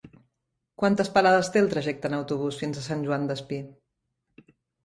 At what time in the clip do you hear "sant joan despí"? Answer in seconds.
2.89-3.61